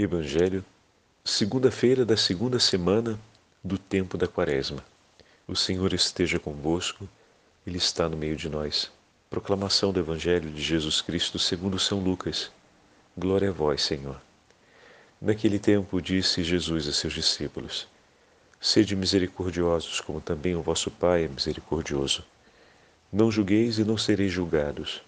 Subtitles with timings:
[0.00, 0.64] Evangelho,
[1.24, 3.18] segunda-feira da segunda semana
[3.64, 4.84] do tempo da Quaresma.
[5.44, 7.08] O Senhor esteja convosco,
[7.66, 8.92] Ele está no meio de nós.
[9.28, 12.52] Proclamação do Evangelho de Jesus Cristo segundo São Lucas.
[13.16, 14.22] Glória a vós, Senhor.
[15.20, 17.88] Naquele tempo disse Jesus a seus discípulos:
[18.60, 22.24] Sede misericordiosos, como também o vosso Pai é misericordioso.
[23.12, 25.02] Não julgueis e não sereis julgados.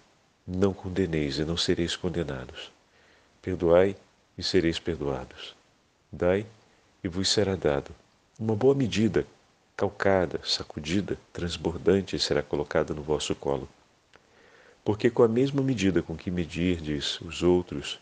[0.45, 2.69] Não condeneis e não sereis condenados.
[3.41, 3.95] Perdoai
[4.37, 5.55] e sereis perdoados.
[6.11, 6.45] Dai
[7.03, 7.91] e vos será dado.
[8.39, 9.25] Uma boa medida,
[9.75, 13.67] calcada, sacudida, transbordante será colocada no vosso colo.
[14.83, 17.99] Porque com a mesma medida com que medirdes os outros,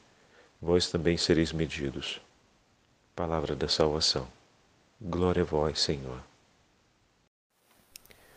[0.62, 2.22] vós também sereis medidos.
[3.16, 4.28] Palavra da salvação.
[5.02, 6.22] Glória a vós, Senhor.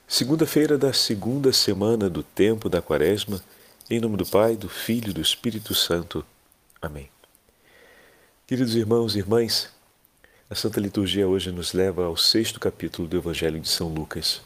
[0.07, 3.43] Segunda-feira da segunda semana do tempo da Quaresma,
[3.89, 6.25] em nome do Pai, do Filho e do Espírito Santo.
[6.81, 7.09] Amém.
[8.45, 9.71] Queridos irmãos e irmãs,
[10.51, 14.43] a Santa Liturgia hoje nos leva ao sexto capítulo do Evangelho de São Lucas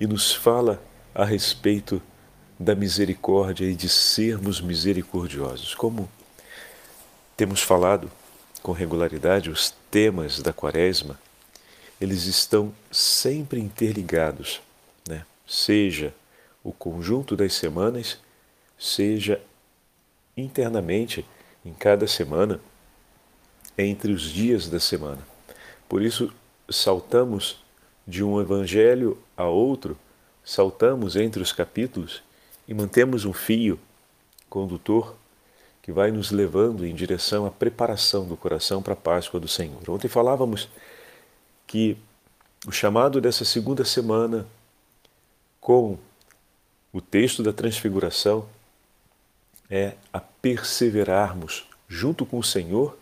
[0.00, 0.82] e nos fala
[1.14, 2.02] a respeito
[2.58, 5.76] da misericórdia e de sermos misericordiosos.
[5.76, 6.10] Como
[7.36, 8.10] temos falado
[8.60, 11.18] com regularidade, os temas da Quaresma,
[12.00, 14.60] eles estão sempre interligados,
[15.08, 15.24] né?
[15.46, 16.12] seja
[16.64, 18.18] o conjunto das semanas,
[18.76, 19.40] seja
[20.36, 21.24] internamente
[21.64, 22.60] em cada semana
[23.76, 25.20] entre os dias da semana.
[25.88, 26.32] Por isso,
[26.68, 27.62] saltamos
[28.06, 29.96] de um evangelho a outro,
[30.44, 32.22] saltamos entre os capítulos
[32.68, 33.78] e mantemos um fio
[34.48, 35.14] condutor
[35.82, 39.82] que vai nos levando em direção à preparação do coração para a Páscoa do Senhor.
[39.88, 40.68] Ontem falávamos
[41.66, 41.96] que
[42.66, 44.46] o chamado dessa segunda semana,
[45.60, 45.98] com
[46.92, 48.48] o texto da Transfiguração,
[49.68, 52.96] é a perseverarmos junto com o Senhor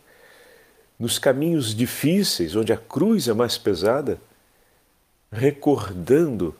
[1.03, 4.20] nos caminhos difíceis, onde a cruz é mais pesada,
[5.33, 6.55] recordando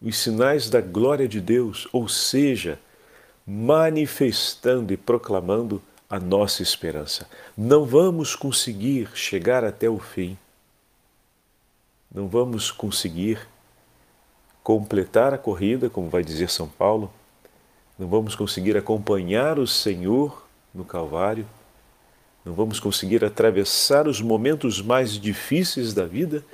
[0.00, 2.78] os sinais da glória de Deus, ou seja,
[3.44, 7.28] manifestando e proclamando a nossa esperança.
[7.58, 10.38] Não vamos conseguir chegar até o fim,
[12.14, 13.40] não vamos conseguir
[14.62, 17.12] completar a corrida, como vai dizer São Paulo,
[17.98, 21.44] não vamos conseguir acompanhar o Senhor no Calvário
[22.44, 26.44] não vamos conseguir atravessar os momentos mais difíceis da vida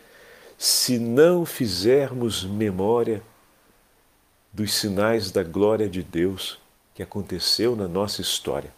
[0.57, 3.23] se não fizermos memória
[4.53, 6.59] dos sinais da glória de Deus
[6.95, 8.73] que aconteceu na nossa história.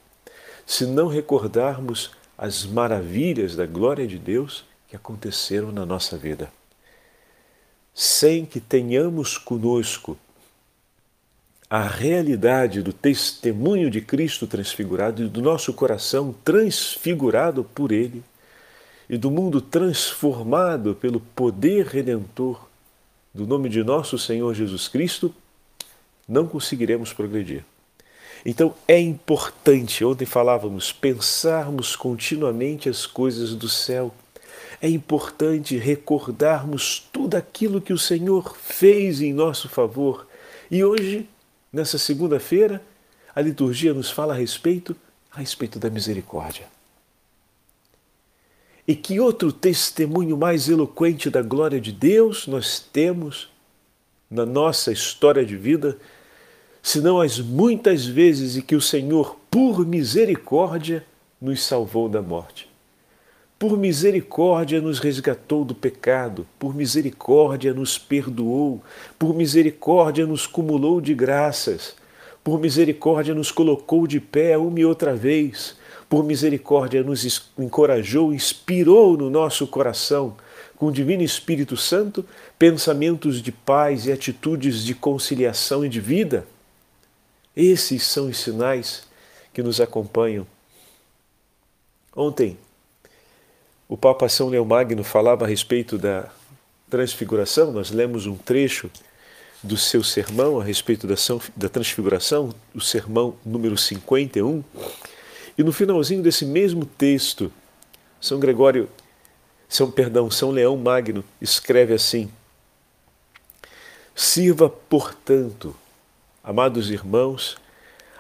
[0.65, 6.51] Se não recordarmos as maravilhas da glória de Deus que aconteceram na nossa vida.
[7.95, 10.17] Sem que tenhamos conosco
[11.73, 18.23] a realidade do testemunho de Cristo transfigurado e do nosso coração transfigurado por Ele
[19.09, 22.69] e do mundo transformado pelo poder redentor
[23.33, 25.35] do nome de nosso Senhor Jesus Cristo,
[26.29, 27.65] não conseguiremos progredir.
[28.45, 34.15] Então é importante, ontem falávamos, pensarmos continuamente as coisas do céu.
[34.79, 40.27] É importante recordarmos tudo aquilo que o Senhor fez em nosso favor.
[40.71, 41.27] E hoje
[41.73, 42.83] Nessa segunda-feira,
[43.35, 44.95] a liturgia nos fala a respeito,
[45.31, 46.67] a respeito da misericórdia.
[48.87, 53.49] E que outro testemunho mais eloquente da glória de Deus nós temos
[54.31, 55.97] na nossa história de vida,
[56.83, 61.07] senão as muitas vezes em que o Senhor, por misericórdia,
[61.41, 62.72] nos salvou da morte
[63.63, 68.83] por misericórdia nos resgatou do pecado, por misericórdia nos perdoou,
[69.17, 71.95] por misericórdia nos cumulou de graças,
[72.43, 75.77] por misericórdia nos colocou de pé uma e outra vez,
[76.09, 80.37] por misericórdia nos encorajou, inspirou no nosso coração,
[80.75, 82.27] com o Divino Espírito Santo,
[82.59, 86.45] pensamentos de paz e atitudes de conciliação e de vida.
[87.55, 89.07] Esses são os sinais
[89.55, 90.45] que nos acompanham.
[92.17, 92.59] Ontem,
[93.93, 96.27] o Papa São Leomagno falava a respeito da
[96.89, 98.91] transfiguração, nós lemos um trecho
[99.63, 101.15] do seu sermão a respeito da,
[101.55, 104.65] da transfiguração, o sermão número 51,
[105.59, 107.53] e no finalzinho desse mesmo texto,
[108.19, 108.89] São Gregório,
[109.69, 112.31] São perdão, São Leão Magno escreve assim:
[114.15, 115.77] Sirva, portanto,
[116.43, 117.59] amados irmãos,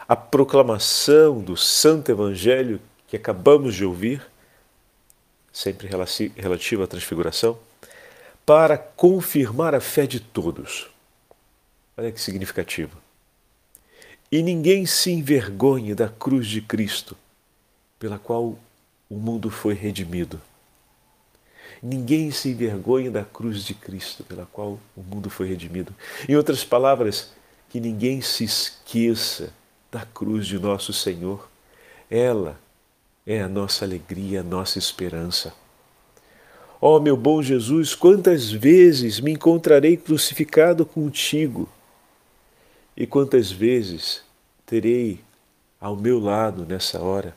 [0.06, 2.78] a proclamação do Santo Evangelho
[3.08, 4.31] que acabamos de ouvir
[5.52, 7.58] sempre relativa à transfiguração,
[8.44, 10.88] para confirmar a fé de todos.
[11.96, 12.96] Olha que significativo.
[14.30, 17.16] E ninguém se envergonhe da cruz de Cristo,
[17.98, 18.58] pela qual
[19.08, 20.40] o mundo foi redimido.
[21.82, 25.94] Ninguém se envergonhe da cruz de Cristo, pela qual o mundo foi redimido.
[26.28, 27.32] Em outras palavras,
[27.68, 29.52] que ninguém se esqueça
[29.90, 31.48] da cruz de nosso Senhor.
[32.10, 32.58] Ela
[33.26, 35.54] é a nossa alegria, a nossa esperança.
[36.80, 41.68] Ó oh, meu bom Jesus, quantas vezes me encontrarei crucificado contigo
[42.96, 44.22] e quantas vezes
[44.66, 45.20] terei
[45.80, 47.36] ao meu lado nessa hora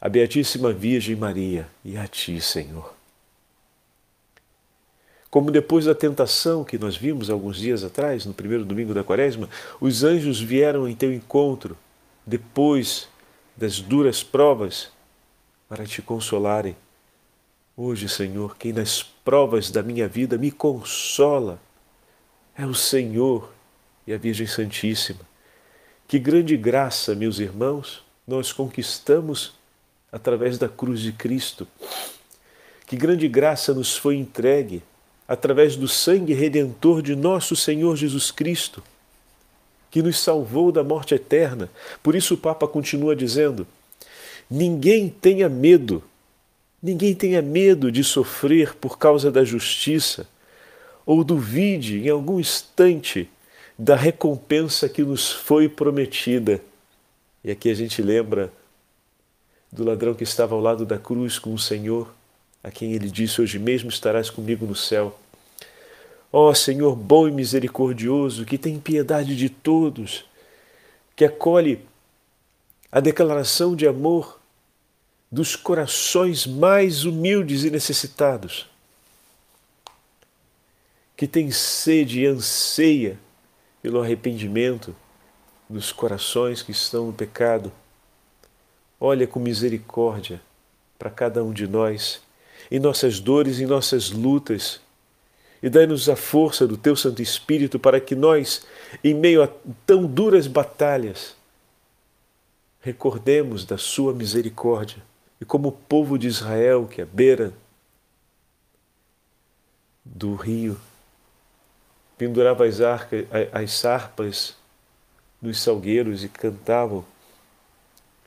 [0.00, 2.94] a Beatíssima Virgem Maria e a Ti, Senhor.
[5.30, 9.48] Como depois da tentação que nós vimos alguns dias atrás, no primeiro domingo da quaresma,
[9.80, 11.76] os anjos vieram em teu encontro
[12.26, 13.08] depois
[13.56, 14.90] das duras provas
[15.68, 16.76] para te consolarem.
[17.76, 21.60] Hoje, Senhor, quem nas provas da minha vida me consola
[22.56, 23.52] é o Senhor
[24.06, 25.20] e a Virgem Santíssima.
[26.06, 29.54] Que grande graça, meus irmãos, nós conquistamos
[30.12, 31.66] através da cruz de Cristo.
[32.86, 34.82] Que grande graça nos foi entregue
[35.26, 38.82] através do sangue redentor de nosso Senhor Jesus Cristo,
[39.94, 41.70] que nos salvou da morte eterna.
[42.02, 43.64] Por isso o Papa continua dizendo:
[44.50, 46.02] ninguém tenha medo,
[46.82, 50.26] ninguém tenha medo de sofrer por causa da justiça,
[51.06, 53.30] ou duvide em algum instante
[53.78, 56.60] da recompensa que nos foi prometida.
[57.44, 58.52] E aqui a gente lembra
[59.70, 62.12] do ladrão que estava ao lado da cruz com o Senhor
[62.64, 65.16] a quem ele disse: Hoje mesmo estarás comigo no céu.
[66.36, 70.24] Ó oh, Senhor bom e misericordioso, que tem piedade de todos,
[71.14, 71.86] que acolhe
[72.90, 74.40] a declaração de amor
[75.30, 78.68] dos corações mais humildes e necessitados,
[81.16, 83.16] que tem sede e anseia
[83.80, 84.92] pelo arrependimento
[85.70, 87.70] dos corações que estão no pecado.
[88.98, 90.42] Olha com misericórdia
[90.98, 92.20] para cada um de nós
[92.72, 94.82] em nossas dores, em nossas lutas.
[95.64, 98.66] E dai-nos a força do Teu Santo Espírito para que nós,
[99.02, 99.48] em meio a
[99.86, 101.34] tão duras batalhas,
[102.82, 105.02] recordemos da Sua misericórdia.
[105.40, 107.50] E como o povo de Israel que à beira
[110.04, 110.78] do rio
[112.18, 114.54] pendurava as, arcas, as sarpas
[115.40, 117.02] nos salgueiros e cantavam,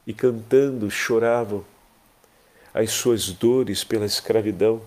[0.07, 1.63] e cantando choravam
[2.73, 4.81] as suas dores pela escravidão.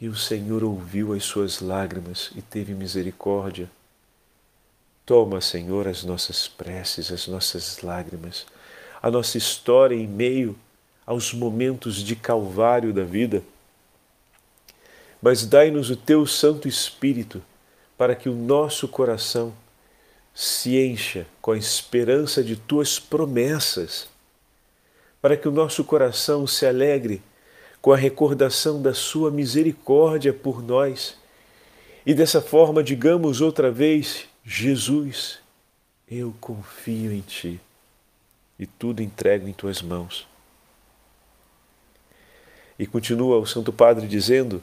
[0.00, 3.70] E o Senhor ouviu as suas lágrimas e teve misericórdia.
[5.04, 8.46] Toma, Senhor, as nossas preces, as nossas lágrimas,
[9.02, 10.58] a nossa história em meio
[11.06, 13.42] aos momentos de calvário da vida.
[15.22, 17.42] Mas dai-nos o teu Santo Espírito
[17.96, 19.54] para que o nosso coração
[20.34, 24.08] se encha com a esperança de tuas promessas
[25.26, 27.20] para que o nosso coração se alegre
[27.86, 31.16] com a recordação da Sua misericórdia por nós
[32.04, 35.38] e dessa forma digamos outra vez: Jesus,
[36.10, 37.60] eu confio em Ti
[38.58, 40.26] e tudo entrego em Tuas mãos.
[42.76, 44.60] E continua o Santo Padre dizendo: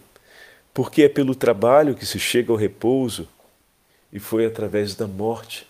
[0.74, 3.26] porque é pelo trabalho que se chega ao repouso
[4.12, 5.66] e foi através da morte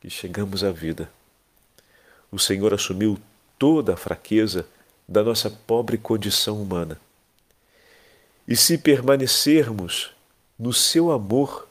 [0.00, 1.10] que chegamos à vida.
[2.32, 3.18] O Senhor assumiu
[3.58, 4.66] toda a fraqueza
[5.08, 7.00] da nossa pobre condição humana.
[8.46, 10.10] E se permanecermos
[10.58, 11.68] no seu amor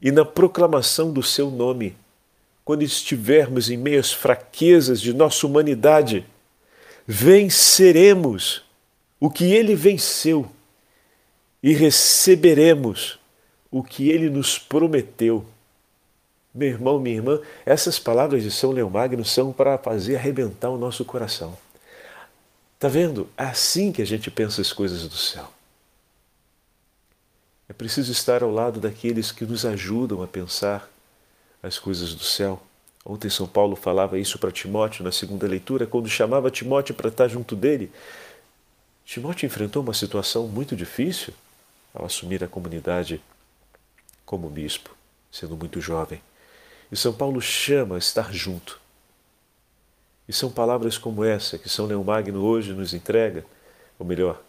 [0.00, 1.96] e na proclamação do seu nome,
[2.64, 6.26] quando estivermos em meio às fraquezas de nossa humanidade,
[7.06, 8.62] venceremos
[9.18, 10.50] o que ele venceu
[11.62, 13.18] e receberemos
[13.70, 15.44] o que ele nos prometeu.
[16.54, 21.04] Meu irmão, minha irmã, essas palavras de São Leomagno são para fazer arrebentar o nosso
[21.04, 21.56] coração.
[22.74, 23.28] Está vendo?
[23.36, 25.52] É assim que a gente pensa as coisas do céu.
[27.68, 30.88] É preciso estar ao lado daqueles que nos ajudam a pensar
[31.62, 32.62] as coisas do céu.
[33.04, 37.28] Ontem São Paulo falava isso para Timóteo na segunda leitura, quando chamava Timóteo para estar
[37.28, 37.90] junto dele.
[39.04, 41.34] Timóteo enfrentou uma situação muito difícil
[41.92, 43.20] ao assumir a comunidade
[44.24, 44.94] como bispo,
[45.32, 46.20] sendo muito jovem.
[46.90, 48.80] E São Paulo chama a estar junto.
[50.28, 53.44] E são palavras como essa que São Leão Magno hoje nos entrega,
[53.98, 54.40] ou melhor,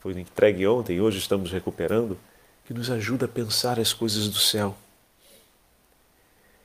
[0.00, 2.18] foi entregue ontem hoje estamos recuperando,
[2.64, 4.76] que nos ajuda a pensar as coisas do céu.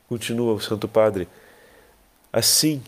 [0.08, 1.28] Continua o Santo Padre,
[2.32, 2.82] assim,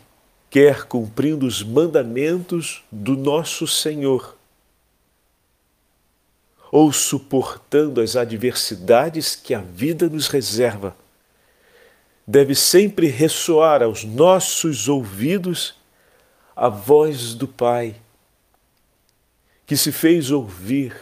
[0.49, 4.35] quer cumprindo os mandamentos do nosso Senhor,
[6.71, 10.95] ou suportando as adversidades que a vida nos reserva
[12.29, 15.73] deve sempre ressoar aos nossos ouvidos
[16.55, 17.95] a voz do Pai,
[19.65, 20.95] que se fez ouvir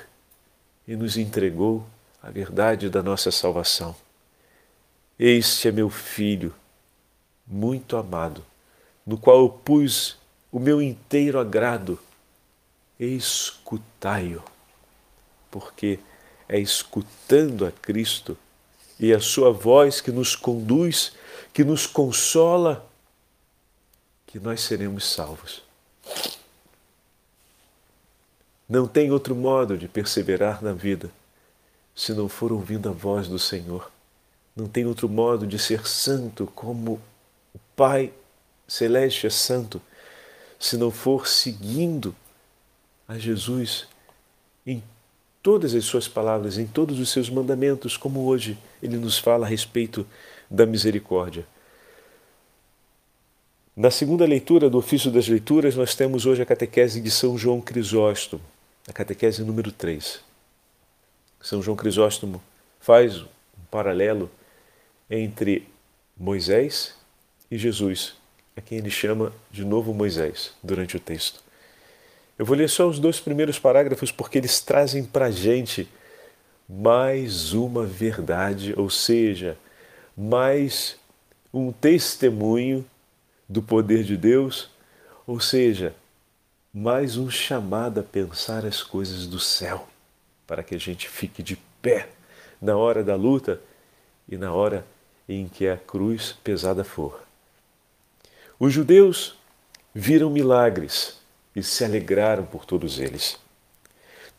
[0.88, 1.86] e nos entregou
[2.24, 3.94] a verdade da nossa salvação.
[5.20, 6.56] Este é meu filho,
[7.46, 8.42] muito amado,
[9.06, 10.18] no qual eu pus
[10.50, 12.00] o meu inteiro agrado.
[12.98, 14.42] Escutai-o,
[15.52, 16.00] porque
[16.48, 18.38] é escutando a Cristo
[18.98, 21.17] e a Sua voz que nos conduz,
[21.58, 22.88] que nos consola,
[24.28, 25.64] que nós seremos salvos.
[28.70, 31.10] Não tem outro modo de perseverar na vida
[31.96, 33.92] se não for ouvindo a voz do Senhor.
[34.56, 37.02] Não tem outro modo de ser santo como
[37.56, 38.14] o Pai
[38.68, 39.82] Celeste é santo
[40.60, 42.16] se não for seguindo
[43.08, 43.88] a Jesus
[44.64, 44.84] em
[45.42, 49.50] todas as suas palavras, em todos os seus mandamentos, como hoje ele nos fala a
[49.50, 50.06] respeito
[50.50, 51.46] da misericórdia.
[53.76, 57.62] Na segunda leitura do ofício das leituras, nós temos hoje a catequese de São João
[57.62, 58.42] Crisóstomo,
[58.88, 60.20] a catequese número 3.
[61.40, 62.42] São João Crisóstomo
[62.80, 63.28] faz um
[63.70, 64.32] paralelo
[65.10, 65.68] entre
[66.18, 66.96] Moisés
[67.52, 68.16] e Jesus,
[68.56, 71.44] a quem ele chama de novo Moisés durante o texto.
[72.38, 75.88] Eu vou ler só os dois primeiros parágrafos porque eles trazem para a gente
[76.68, 79.58] mais uma verdade, ou seja,
[80.18, 80.96] mais
[81.54, 82.84] um testemunho
[83.48, 84.68] do poder de Deus,
[85.28, 85.94] ou seja,
[86.74, 89.88] mais um chamado a pensar as coisas do céu,
[90.48, 92.10] para que a gente fique de pé
[92.60, 93.62] na hora da luta
[94.28, 94.84] e na hora
[95.30, 97.22] em que a cruz pesada for.
[98.60, 99.38] Os judeus
[99.94, 101.20] viram milagres
[101.56, 103.38] e se alegraram por todos eles.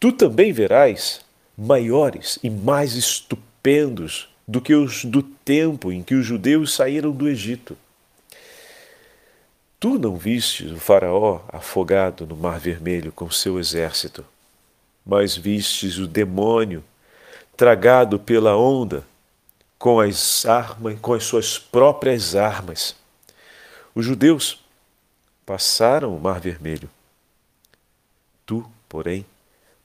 [0.01, 1.21] Tu também verás
[1.57, 7.29] maiores e mais estupendos do que os do tempo em que os judeus saíram do
[7.29, 7.77] Egito.
[9.79, 14.25] Tu não vistes o Faraó afogado no Mar Vermelho com seu exército,
[15.05, 16.83] mas vistes o demônio
[17.55, 19.07] tragado pela onda
[19.79, 22.97] com as armas, com as suas próprias armas.
[23.95, 24.65] Os judeus
[25.45, 26.89] passaram o Mar Vermelho
[28.49, 29.27] Tu, porém,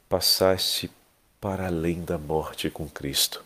[0.08, 0.90] passaste
[1.42, 3.44] para além da morte com Cristo.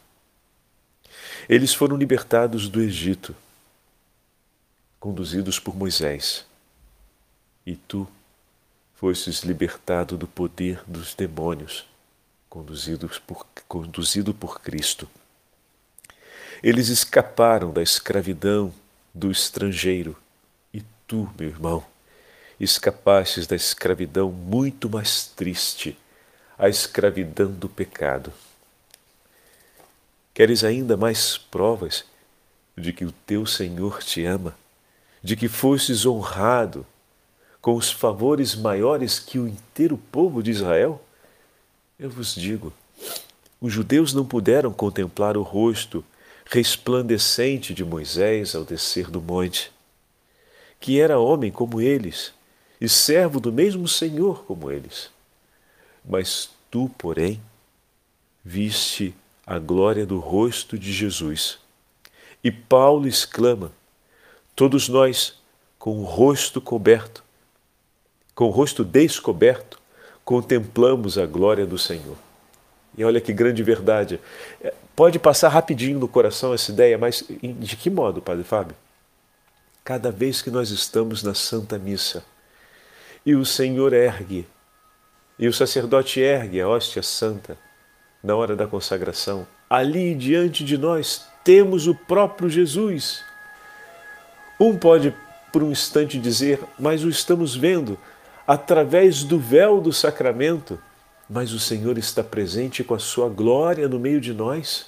[1.50, 3.34] Eles foram libertados do Egito,
[5.00, 6.46] conduzidos por Moisés,
[7.66, 8.06] e tu
[8.96, 11.88] fostes libertado do poder dos demônios,
[12.50, 15.10] conduzidos por, conduzido por Cristo.
[16.62, 18.74] Eles escaparam da escravidão
[19.14, 20.18] do estrangeiro,
[20.74, 21.86] e tu, meu irmão,
[22.60, 25.98] escapastes da escravidão muito mais triste,
[26.58, 28.34] a escravidão do pecado.
[30.38, 32.06] Queres ainda mais provas
[32.78, 34.56] de que o teu Senhor te ama,
[35.24, 36.86] de que fostes honrado
[37.60, 41.04] com os favores maiores que o inteiro povo de Israel?
[41.98, 42.72] Eu vos digo,
[43.60, 46.06] os judeus não puderam contemplar o rosto
[46.46, 49.72] resplandecente de Moisés ao descer do monte,
[50.80, 52.32] que era homem como eles
[52.80, 55.10] e servo do mesmo Senhor como eles.
[56.08, 57.42] Mas tu, porém,
[58.46, 59.16] viste
[59.48, 61.58] a glória do rosto de Jesus.
[62.44, 63.72] E Paulo exclama:
[64.54, 65.40] Todos nós,
[65.80, 67.24] com o rosto coberto,
[68.36, 69.80] com o rosto descoberto,
[70.26, 72.18] contemplamos a glória do Senhor.
[72.98, 74.20] E olha que grande verdade.
[74.62, 78.76] É, pode passar rapidinho no coração essa ideia, mas de que modo, Padre Fábio?
[79.84, 82.26] Cada vez que nós estamos na Santa Missa,
[83.26, 84.46] e o Senhor ergue,
[85.40, 87.58] e o sacerdote ergue a hóstia santa
[88.24, 89.48] na hora da consagração.
[89.70, 93.24] Ali diante de nós temos o próprio Jesus.
[94.60, 95.14] Um pode
[95.52, 97.98] por um instante dizer, mas o estamos vendo
[98.46, 100.80] através do véu do sacramento,
[101.30, 104.88] mas o Senhor está presente com a sua glória no meio de nós,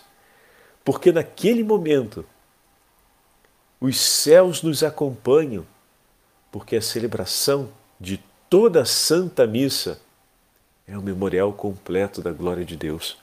[0.83, 2.25] porque naquele momento
[3.79, 5.65] os céus nos acompanham,
[6.51, 7.69] porque a celebração
[7.99, 8.19] de
[8.49, 9.99] toda a Santa Missa
[10.89, 13.17] é o memorial completo da glória de Deus.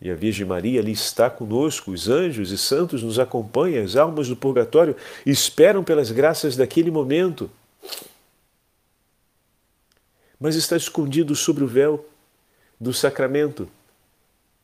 [0.00, 4.28] E a Virgem Maria ali está conosco, os anjos e santos nos acompanham, as almas
[4.28, 4.96] do purgatório
[5.26, 7.50] esperam pelas graças daquele momento.
[10.38, 12.06] Mas está escondido sobre o véu
[12.80, 13.68] do sacramento,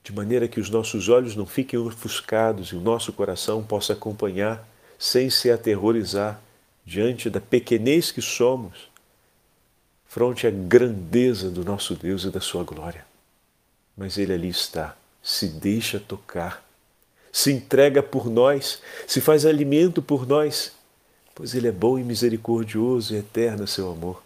[0.02, 4.66] de maneira que os nossos olhos não fiquem ofuscados e o nosso coração possa acompanhar
[4.98, 6.40] sem se aterrorizar
[6.84, 8.88] diante da pequenez que somos
[10.08, 13.04] fronte à grandeza do nosso Deus e da sua glória.
[13.96, 16.64] Mas Ele ali está, se deixa tocar,
[17.32, 20.72] se entrega por nós, se faz alimento por nós,
[21.34, 24.22] pois Ele é bom e misericordioso e eterno é seu amor.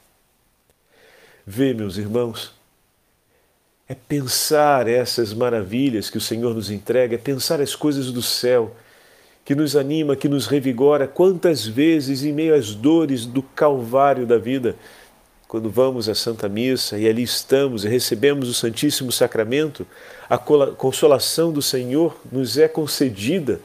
[1.47, 2.53] Vê, meus irmãos,
[3.89, 8.77] é pensar essas maravilhas que o Senhor nos entrega, é pensar as coisas do céu,
[9.45, 11.09] que nos anima, que nos revigora.
[11.09, 14.77] Quantas vezes, em meio às dores do calvário da vida,
[15.51, 19.85] quando vamos à Santa Missa e ali estamos e recebemos o Santíssimo Sacramento,
[20.29, 23.61] a consolação do Senhor nos é concedida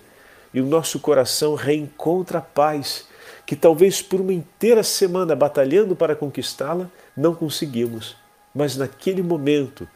[0.51, 3.05] e o nosso coração reencontra a paz
[3.45, 8.15] que talvez por uma inteira semana batalhando para conquistá-la, não conseguimos.
[8.51, 9.87] Mas naquele momento,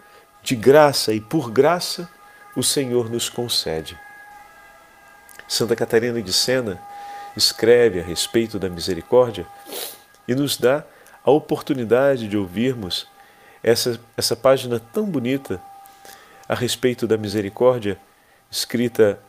[0.43, 2.07] de graça e por graça,
[2.55, 3.97] o Senhor nos concede.
[5.47, 6.79] Santa Catarina de Sena
[7.35, 9.47] escreve a respeito da misericórdia
[10.27, 10.85] e nos dá
[11.23, 13.07] a oportunidade de ouvirmos
[13.63, 15.61] essa, essa página tão bonita
[16.47, 17.99] a respeito da misericórdia,
[18.49, 19.19] escrita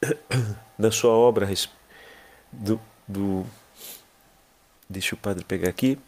[0.76, 1.48] na sua obra
[2.50, 3.46] do, do.
[4.88, 5.98] Deixa o padre pegar aqui.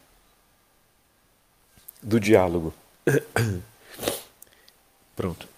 [2.03, 2.75] Do diálogo.
[5.17, 5.49] Pronto.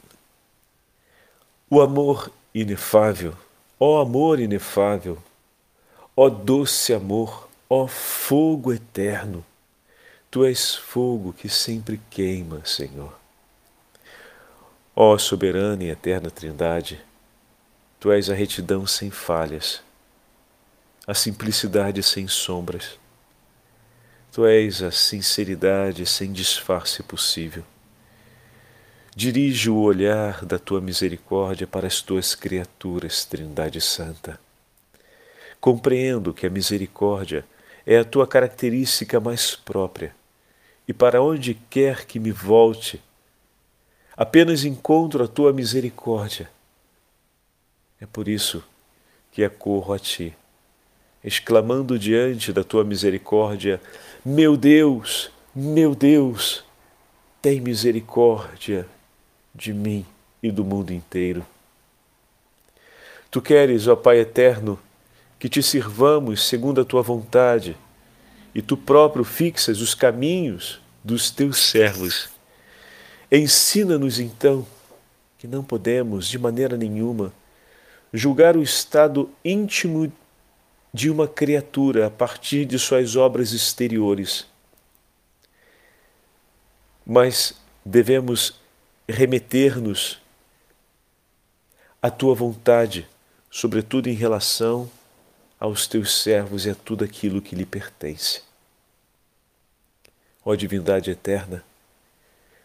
[1.68, 3.34] O amor inefável,
[3.80, 5.18] ó amor inefável,
[6.16, 9.44] ó doce amor, ó fogo eterno,
[10.30, 13.18] tu és fogo que sempre queima, Senhor.
[14.94, 17.04] Ó soberana e eterna Trindade,
[18.00, 19.84] tu és a retidão sem falhas
[21.06, 22.98] a simplicidade sem sombras.
[24.32, 27.62] Tu és a sinceridade sem disfarce possível.
[29.14, 34.38] Dirige o olhar da tua misericórdia para as tuas criaturas, Trindade Santa.
[35.60, 37.46] Compreendo que a misericórdia
[37.86, 40.14] é a tua característica mais própria,
[40.88, 43.00] e para onde quer que me volte,
[44.16, 46.50] apenas encontro a tua misericórdia.
[48.00, 48.62] É por isso
[49.30, 50.34] que acorro a ti
[51.26, 53.80] exclamando diante da tua misericórdia:
[54.24, 56.64] Meu Deus, meu Deus,
[57.42, 58.86] tem misericórdia
[59.52, 60.06] de mim
[60.40, 61.44] e do mundo inteiro.
[63.28, 64.78] Tu queres, ó Pai eterno,
[65.38, 67.76] que te sirvamos segundo a tua vontade,
[68.54, 72.30] e tu próprio fixas os caminhos dos teus servos.
[73.30, 74.66] Ensina-nos então
[75.38, 77.32] que não podemos, de maneira nenhuma,
[78.12, 80.10] julgar o estado íntimo
[80.92, 84.46] de uma criatura a partir de suas obras exteriores.
[87.04, 88.58] Mas devemos
[89.06, 90.18] remeter-nos
[92.00, 93.06] à tua vontade,
[93.50, 94.90] sobretudo em relação
[95.58, 98.42] aos teus servos e a tudo aquilo que lhe pertence.
[100.44, 101.64] Ó divindade eterna,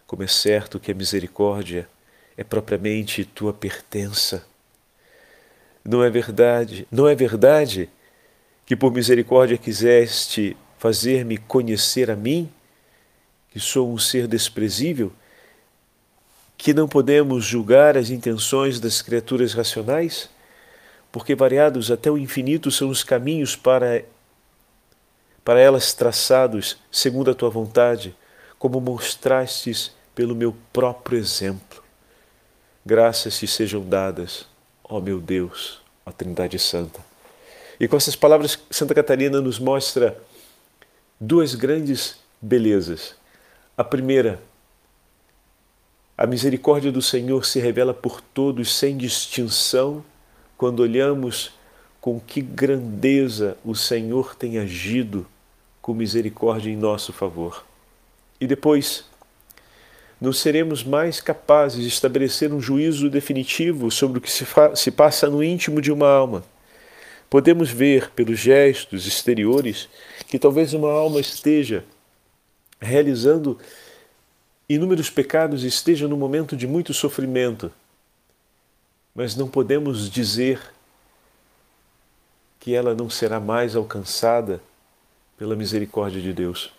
[0.05, 1.87] como é certo que a misericórdia
[2.35, 4.45] é propriamente tua pertença.
[5.83, 7.89] Não é verdade, não é verdade
[8.65, 12.51] que por misericórdia quiseste fazer-me conhecer a mim,
[13.51, 15.11] que sou um ser desprezível,
[16.57, 20.29] que não podemos julgar as intenções das criaturas racionais,
[21.11, 24.03] porque variados até o infinito são os caminhos para
[25.43, 28.15] para elas traçados segundo a tua vontade,
[28.59, 31.83] como mostrastes pelo meu próprio exemplo.
[32.85, 34.47] Graças te sejam dadas,
[34.83, 36.99] ó meu Deus, ó Trindade Santa.
[37.79, 40.15] E com essas palavras, Santa Catarina nos mostra
[41.19, 43.15] duas grandes belezas.
[43.75, 44.39] A primeira,
[46.15, 50.05] a misericórdia do Senhor se revela por todos sem distinção
[50.61, 51.51] quando olhamos
[51.99, 55.25] com que grandeza o Senhor tem agido
[55.81, 57.65] com misericórdia em nosso favor.
[58.39, 59.03] E depois,
[60.21, 64.45] não seremos mais capazes de estabelecer um juízo definitivo sobre o que se,
[64.75, 66.43] se passa no íntimo de uma alma
[67.27, 69.87] Podemos ver pelos gestos exteriores
[70.27, 71.85] que talvez uma alma esteja
[72.77, 73.57] realizando
[74.67, 77.71] inúmeros pecados e esteja num momento de muito sofrimento,
[79.13, 80.61] mas não podemos dizer
[82.59, 84.61] que ela não será mais alcançada
[85.37, 86.71] pela misericórdia de Deus.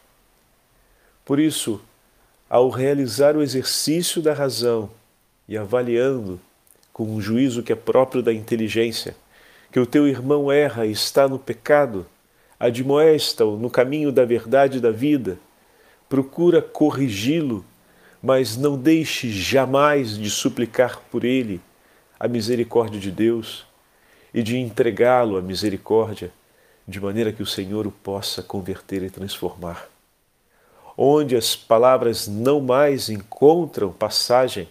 [1.25, 1.81] Por isso,
[2.49, 4.90] ao realizar o exercício da razão
[5.49, 6.40] e avaliando
[6.92, 9.16] com um juízo que é próprio da inteligência,
[9.71, 12.07] que o teu irmão erra e está no pecado,
[12.61, 15.38] admoesta-o no caminho da verdade e da vida,
[16.09, 17.64] procura corrigi-lo,
[18.23, 21.61] mas não deixe jamais de suplicar por ele
[22.23, 23.67] a misericórdia de Deus
[24.33, 26.33] e de entregá-lo à misericórdia,
[26.87, 29.89] de maneira que o Senhor o possa converter e transformar.
[30.97, 34.69] Onde as palavras não mais encontram passagem,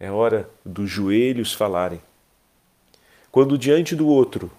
[0.00, 2.00] é hora dos joelhos falarem
[3.30, 4.50] quando diante do outro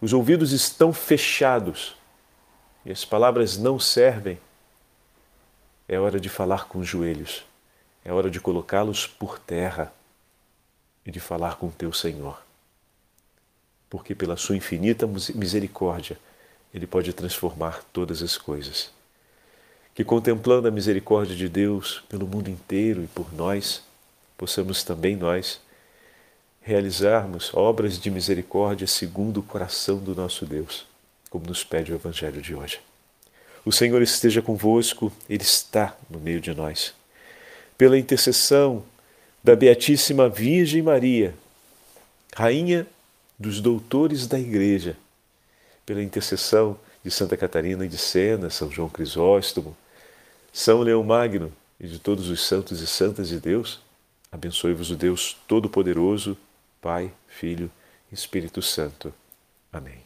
[0.00, 1.94] os ouvidos estão fechados
[2.82, 4.38] e as palavras não servem,
[5.86, 7.44] é hora de falar com os joelhos,
[8.02, 9.92] é hora de colocá-los por terra
[11.04, 12.42] e de falar com teu Senhor.
[13.88, 16.18] Porque pela sua infinita misericórdia,
[16.72, 18.90] Ele pode transformar todas as coisas.
[19.94, 23.82] Que contemplando a misericórdia de Deus pelo mundo inteiro e por nós,
[24.36, 25.60] possamos também nós
[26.60, 30.86] realizarmos obras de misericórdia segundo o coração do nosso Deus,
[31.28, 32.80] como nos pede o Evangelho de hoje.
[33.64, 36.94] O Senhor esteja convosco, Ele está no meio de nós.
[37.76, 38.82] Pela intercessão
[39.44, 41.34] da Beatíssima Virgem Maria,
[42.34, 42.86] Rainha
[43.38, 44.96] dos Doutores da Igreja,
[45.84, 49.76] pela intercessão de Santa Catarina de Sena, São João Crisóstomo,
[50.50, 53.82] São Leão Magno e de todos os santos e santas de Deus,
[54.32, 56.38] abençoe-vos o Deus Todo-Poderoso,
[56.80, 57.70] Pai, Filho
[58.10, 59.12] e Espírito Santo.
[59.70, 60.03] Amém.